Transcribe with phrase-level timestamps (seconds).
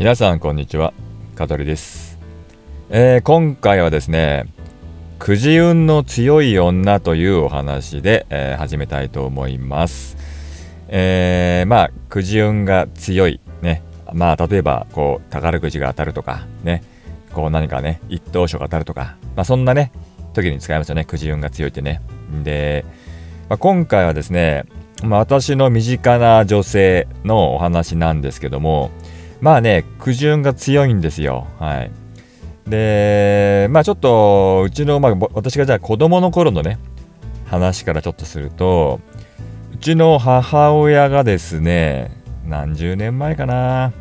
[0.00, 0.94] 皆さんこんにちは
[1.34, 2.18] 香取です、
[2.88, 4.46] えー、今回はですね
[5.18, 10.16] くじ運の強い女というお話で、えー、始めたいと思います。
[10.88, 13.82] えー、まあくじ運が強いね。
[14.14, 16.82] まあ例えばこう宝くじが当たるとかね。
[17.34, 19.18] こう何かね一等賞が当たるとか。
[19.36, 19.92] まあそんなね
[20.32, 22.00] 時に使いますよねくじ運が強いってね。
[22.42, 22.86] で、
[23.50, 24.64] まあ、今回はですね
[25.02, 28.90] まあ、私の身近な女性のお話なんですけども、
[29.40, 31.46] まあね、苦渋が強いんですよ。
[31.58, 31.90] はい。
[32.68, 36.78] で、まあちょっと、うちの、まあ私がじゃあ子供の頃のね、
[37.46, 39.00] 話からちょっとすると、
[39.72, 42.10] うちの母親がですね、
[42.46, 43.92] 何十年前かな、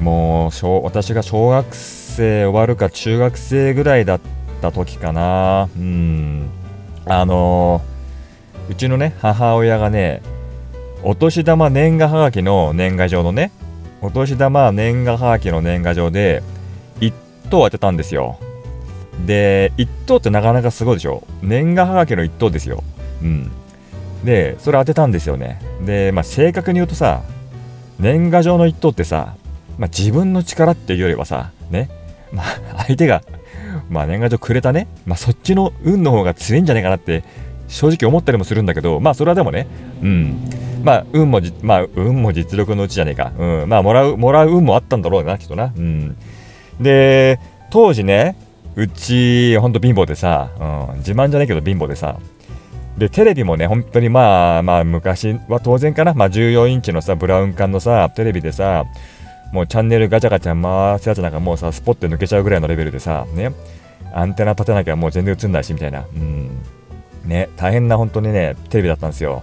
[0.00, 4.20] もう小、私が小学生終わるか中学生ぐらいだっ
[4.60, 6.48] た時かな、うん、
[7.06, 7.80] あの
[8.68, 10.22] うちのね、母親がね、
[11.02, 13.52] お年玉年賀はがきの年賀状のね、
[14.00, 16.42] お年玉年賀はがきの年賀状で
[17.00, 17.12] 1
[17.50, 18.38] 等当てたんですよ。
[19.26, 21.24] で、1等ってなかなかすごいでしょ。
[21.42, 22.84] 年賀はがきの1等ですよ。
[23.22, 23.50] うん。
[24.24, 25.60] で、それ当てたんですよね。
[25.84, 27.22] で、まあ正確に言うとさ、
[27.98, 29.34] 年賀状の1等ってさ、
[29.78, 31.90] まあ自分の力っていうよりはさ、ね、
[32.32, 32.46] まあ
[32.86, 33.22] 相手が、
[33.90, 37.24] まあ年賀状くれたね、まあそっちの運の方が強いんじゃないかなって
[37.66, 39.66] 正直思ったりもするんだけど、まあそれはでもね、
[40.02, 40.50] うん。
[40.82, 43.32] まあ、運もまあ、運も実力のうちじゃねえか。
[43.38, 43.68] うん。
[43.68, 45.72] まあ、もらう、もらう運もあったんだろうな、きっとな。
[45.76, 46.16] うん。
[46.80, 48.36] で、当時ね、
[48.76, 52.18] うち、ほんと貧乏でさ、うん、自慢じゃないけど貧乏でさ、
[52.96, 58.84] で、テレビもね、本当にまあ、まあ、昔は当然かな、まあ、14インチのさ、ブラウン管のさ、テレビでさ、
[59.52, 63.52] もうチャンネルガチャガチャ回すやつなんかもうさ、スポッて抜けちゃうぐらいのレベルでさ、ね、
[64.12, 66.04] アンテナ立てなきゃもう全然映んないし、みたいな。
[66.14, 66.50] うん。
[67.24, 69.42] ね、大変な本当にね、テレビだったんですよ。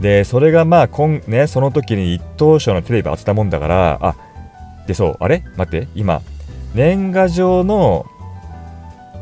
[0.00, 4.16] で、それがまあ、今、ね、その時に一等賞のテレビ当てたもんだから、あ、
[4.86, 5.42] で、そう、あれ？
[5.56, 6.22] 待って、今、
[6.74, 8.06] 年賀状の、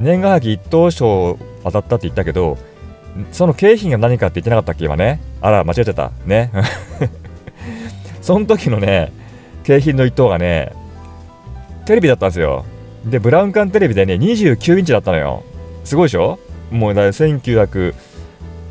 [0.00, 2.58] 年賀はぎ一等賞当たったって言ったけど、
[3.30, 5.20] その景品が何かって言ってなかったっけ今ね。
[5.40, 6.10] あら、間違えてた。
[6.26, 6.50] ね。
[8.20, 9.12] その時のね、
[9.62, 10.72] 景品の一等がね、
[11.86, 12.64] テレビだったんですよ。
[13.06, 15.44] で、ブラウン管テレビでね、29インチだったのよ。
[15.84, 16.40] すごいでしょ？
[16.72, 17.02] もうだ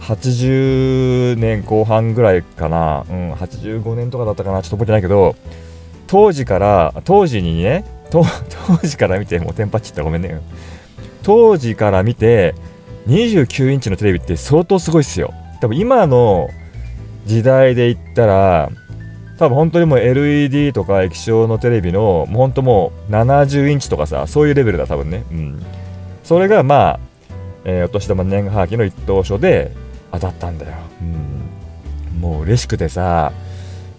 [0.03, 5.35] 80年後半ぐらいかな、うん、85年とかだったかな、ちょっと覚えてないけど、
[6.07, 8.23] 当時から、当時にね、当
[8.83, 10.41] 時から見て、もうテンパっちゃったごめんね。
[11.23, 12.53] 当時から見て、
[13.07, 15.33] 29インチのテレビって相当すごいっすよ。
[15.61, 16.49] 多分今の
[17.25, 18.69] 時代で言ったら、
[19.39, 25.23] 多分本当にもう LED とか液晶のテレビの、もう本当もう70インチとかさ、そういうレベルだ、多分ね。
[25.31, 25.63] うん。
[26.23, 26.99] それがまあ、
[27.65, 29.71] えー、お年玉年賀はがきの一等賞で
[30.13, 30.73] 当たったんだよ。
[31.01, 33.33] うん、もう嬉しくてさ、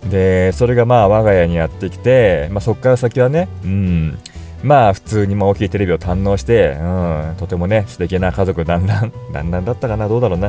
[0.08, 4.18] で、それがまあ我が家にやってきて、まあ、そっから先はね、うん、
[4.62, 6.84] まあ普通にま大きいテレビを堪能して、う
[7.32, 10.48] ん、とてもね、素敵な家族だんだん、だんだんだったかな、どうだろうな、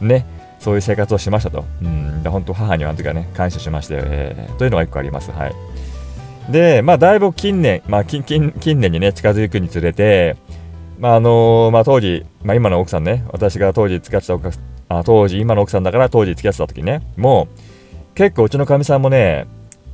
[0.00, 0.26] うん、 ね、
[0.58, 1.64] そういう生活をしましたと。
[1.82, 5.30] うん、で本当母にはあの時はね、感謝しまして、えー、というのが1個あります。
[5.30, 5.54] はい。
[6.50, 10.36] で、まあだいぶ近年、まあ近近近年にね、近づくにつれて、
[10.98, 14.50] まああのー、まあ、当時、まあ、今の奥さんね、私が当時付き合ってた奥
[14.88, 17.48] あ当時、今の奥さんだから当時付き合ってた時ね、も
[18.12, 19.46] う結構うちのかみさんもね、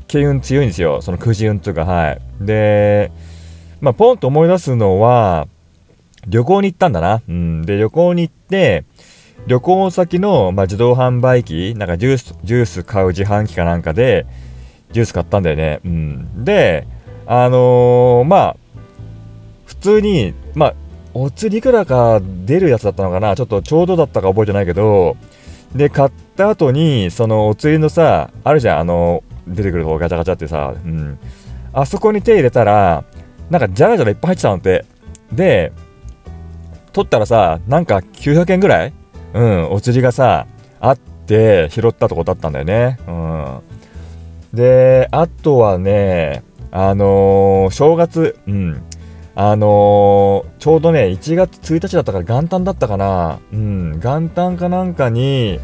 [0.06, 2.20] 慶運強いんですよ、そのくじ運というか、はい。
[2.40, 3.10] で、
[3.80, 5.48] まあ、ポンと思い出すのは、
[6.26, 7.22] 旅行に行ったんだな。
[7.28, 7.66] うん。
[7.66, 8.84] で、旅行に行って、
[9.46, 14.26] 旅行先の、まあ、自動販売機、なんかジュース、ジュース買う自販機かなんかで、
[14.92, 15.80] ジュース買ったんだよね。
[15.84, 16.44] うん。
[16.44, 16.86] で、
[17.26, 18.56] あのー、まあ、
[19.66, 20.74] 普通に、まあ、
[21.14, 23.36] お釣りいくらか出るやつだったのかな？
[23.36, 25.16] ちょっとちょうどだったか覚えてないけど、
[25.74, 31.18] で、買った後に、そのお釣りのさ、あるじゃん、あの、出てくるとガチャガチャってさ、うん。
[31.72, 33.04] あそこに手入れたら、
[33.50, 34.84] なんかじゃらじゃらいっぱい入ってたのって。
[35.32, 35.72] で、
[36.92, 38.92] 取ったらさ、なんか900円ぐらい？
[39.34, 40.46] うん、お釣りがさ、
[40.80, 42.98] あって拾ったとこだったんだよね。
[43.08, 43.60] うん。
[44.52, 48.82] で、あとはね、あのー、正月、うん、
[49.36, 53.40] あのー、ちょうどね、1月1日だったから元旦だったかな。
[53.52, 55.58] うん、元旦かなんかに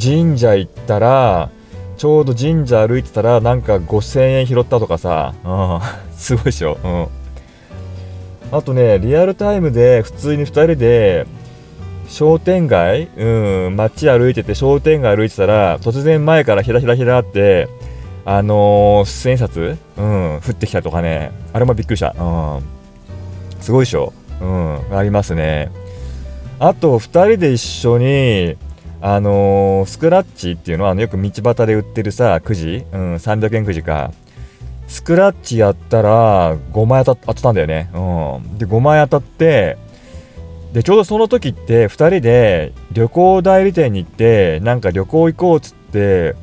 [0.00, 1.50] 神社行ったら、
[1.98, 5.80] ちょうど神社歩いてたら、なんか5000円拾ったとかさ、うん、
[6.16, 6.78] すごいでしょ。
[6.82, 7.06] うん。
[8.50, 11.26] あとね、リアルタイムで普通に2人で、
[12.08, 13.08] 商店街？
[13.16, 17.68] うん、街歩いてて商店街歩いてたら、突然前からひらひらひらって、
[18.24, 19.76] あのー、千円札？
[19.98, 22.14] うん、降ってきたとかね、あれもびっくりした。
[22.18, 22.22] う
[22.60, 22.75] ん。
[23.60, 24.12] すごいでしょ？
[24.40, 25.70] うん、ありますね。
[26.58, 28.56] あと、2人で一緒に、
[29.00, 34.12] あのー、スクラッチっていうのは、あのよく道端で売ってるさ、くじ、うん、300円くじか。
[34.88, 37.90] スクラッチやったら5枚当た当たったんだよね。
[37.92, 37.98] う
[38.54, 38.58] ん。
[38.58, 39.76] で、5枚当たって、
[40.72, 46.34] で、ちょうどその時って2人で旅行代理店に行って、なんか旅行行こうっつって、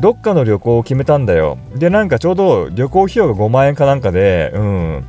[0.00, 1.58] どっかの旅行を決めたんだよ。
[1.74, 5.04] で、なんかちょうど旅行費用が5万円かなんかで、うん。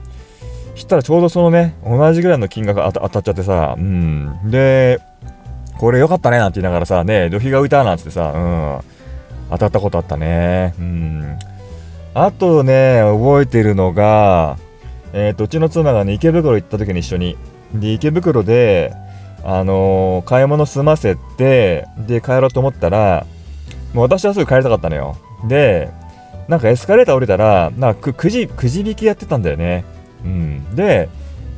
[0.78, 4.40] したらちょうどそのね、同じぐらいの金額が当たっちゃってさ、うん。
[4.46, 5.00] で、
[5.78, 8.80] これ良かったねなんて言いながらさ、ね、旅費が浮いたなんつってさ、うん。
[9.50, 10.74] 当たったことあったね。
[10.80, 11.40] うん。
[12.14, 14.58] あとね、覚えてるのが、
[15.14, 17.38] えっ、ー、と、うちの妻がね、池袋行った時に一緒に。
[17.74, 18.94] で、池袋で、
[19.44, 23.26] あのー、買い物済ませて、で、帰ろうと思ったら、
[23.94, 25.16] もう私はすぐ帰りたかったのよ。
[25.48, 25.90] で、
[26.48, 29.86] なんかエスカレーター降りたら、なんかくじ、くじ引きやってたんだよね。
[30.28, 30.76] うん。
[30.76, 31.10] で、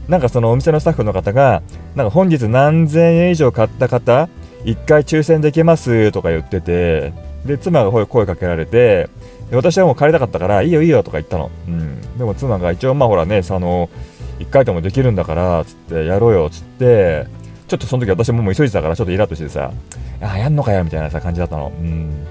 [0.07, 1.62] なんかそのお店のスタッフの方が、
[1.95, 4.30] なんか本日何千円以上買った方、
[4.66, 7.13] 1回抽選できますとか言ってて、
[7.45, 9.10] で、妻が声かけられて、
[9.51, 11.50] 私はもう帰りたかったから、いいよいいよとか言ったの。
[11.68, 12.18] うん。
[12.18, 13.89] でも妻が一応まあほらね、あの、
[14.39, 17.27] 1回でもできるんだから、つって、やろうよ、つって、
[17.68, 19.72] ちょっとその時私ももう急いでたから、ちょっとイラッとしてさ、
[20.22, 21.72] あ、やんのかよ、みたいなさ、感じだったの。
[21.80, 22.25] うん。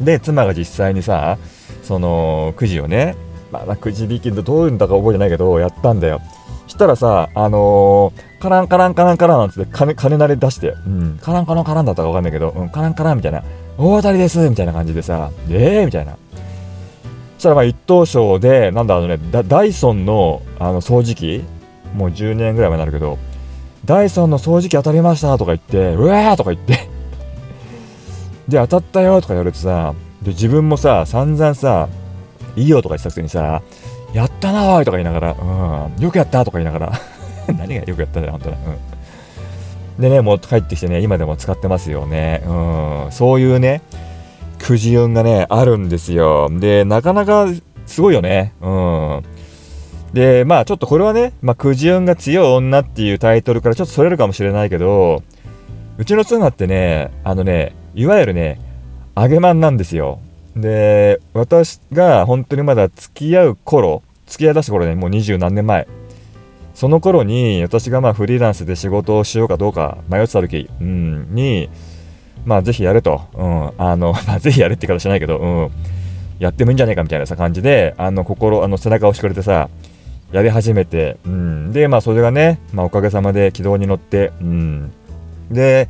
[0.00, 1.38] で、妻が実際にさ、
[1.82, 3.16] その、くじをね、
[3.50, 6.20] まあ、くじ引きでどういうんだか覚えてないけど、やったんだよ。
[6.66, 13.42] したらさ、あのー、カランカランカランカランなんつって金、金慣れ出して、うん、カランカランカランだったかわかんないけど、うん、カランカランみたいな、
[13.78, 16.16] 大当たりですみたいな感じでさ、えーみたいな。
[17.36, 21.44] そしたらまあ一等賞で、なんだあのね、ダイソンのあの掃除機、
[21.94, 23.18] もう10年ぐらい前になるけど、
[23.84, 26.88] ダイソンの掃除機当たりましたとか言って、うわーとか言って
[28.48, 31.88] で、当たったよとか言われてさ、で、自分もさ、散々さ、
[32.56, 33.62] いいよとか言ってたくせにさ、
[34.12, 37.00] やったなーいとか言いながら、うん、よくやったとか言いながら
[37.58, 38.56] 何がよくやったんだよ、本当だ。
[39.96, 40.02] うん。
[40.02, 42.42] でね、もう帰ってきてね、今でも使ってますよね。
[42.46, 43.82] うん、そういうね、
[44.58, 46.48] くじ運がね、あるんですよ。
[46.50, 47.46] で、なかなか
[47.86, 48.52] すごいよね。
[48.60, 49.22] うん。
[50.12, 55.22] で、まあちょっとこれはね、まあ、くじ運が強い女っていうタイトルからちょっとそれるかもしれないけど、
[55.98, 58.60] うちの妻ってね、あのね、いわゆるね、
[59.16, 60.20] 揚げまんなんですよ。
[60.56, 65.86] で、私が本当にまだ付き合う頃、付き合いだした頃ね、もう二十何年前。
[66.74, 71.68] その頃に、私がまあフリーランスで仕事をしようかどうか迷ってた時、うん、に、
[72.46, 73.22] まあぜひやれと。
[73.34, 75.70] うん、あの、 まあぜひやれって言い方しないけど、うん、
[76.38, 79.68] やってもいいんじゃないかみたいなさ感じで、あの、心、あの、背中を押してくれてさ、
[80.32, 84.92] やり始めて、うん、で、まあそれがね、まあおかげさまで軌道に乗って、うん、
[85.50, 85.88] で、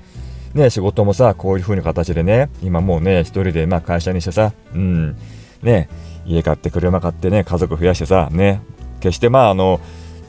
[0.56, 5.17] ね、仕事もさ、こういう風な形でね、今もうね、一人でまあ会社にしてさ、うん、
[5.62, 5.88] ね、
[6.25, 8.62] 家買って車買ってね、家族増やしてさ、ね、
[9.00, 9.81] 決してまああの、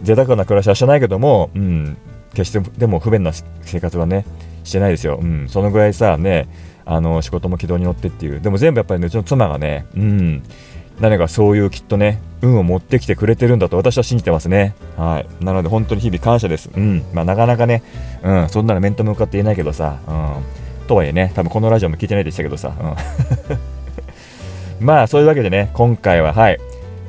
[0.03, 1.97] 贅沢な暮らしはしてないけども、うん、
[2.31, 3.31] 決してでも不便な
[3.61, 4.25] 生活はね、
[4.65, 5.17] してないですよ。
[5.21, 6.49] うん、そのぐらいさ、ね、
[6.83, 8.41] あの、仕事も軌道に乗ってっていう。
[8.41, 10.43] でも全部やっぱりね、うちの妻がね、うん、
[10.99, 14.75] 何かそういうきっとね、運を持ってきてくれてるんだと私は信じてますね。
[14.95, 15.43] はい。
[15.43, 16.69] なので本当に日々感謝です。
[16.75, 17.03] うん。
[17.13, 17.83] まあなかなかね、
[18.23, 20.87] うん、そんなの面と向かって言えないけどさ、うん。
[20.87, 22.73] とはいえね、多分このラジオも聞いてないでしたけどさ、
[24.79, 24.85] うん。
[24.85, 26.57] まあそういうわけでね、今回ははい、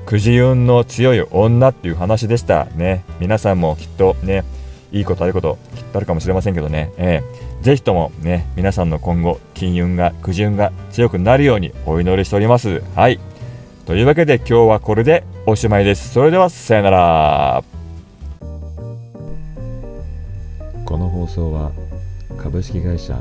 [0.04, 2.66] くじ運の強い女っていう話でした。
[2.76, 3.04] ね。
[3.20, 4.44] 皆さんもきっとね、
[4.92, 12.82] いいことあることきっとあるかもしれませんけどね、えー、ぜひともね、皆さんの今後、金運が、くじ運が強くなるようにお祈りしております。
[12.94, 13.20] はい。
[13.88, 16.10] というわけで今日はこれでおしまいです。
[16.12, 17.64] それではさよなら。
[20.84, 21.72] この放送は
[22.36, 23.18] 株式会社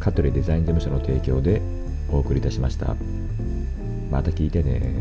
[0.00, 1.60] 香取デザイン事務所の提供で
[2.10, 2.96] お送りいたしました。
[4.10, 4.94] また聞いてね